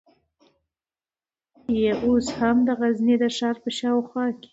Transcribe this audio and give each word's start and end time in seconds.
یې 1.79 1.91
اوس 2.05 2.27
هم 2.37 2.57
د 2.67 2.69
غزني 2.79 3.15
د 3.21 3.25
ښار 3.35 3.55
په 3.63 3.69
شاوخوا 3.77 4.25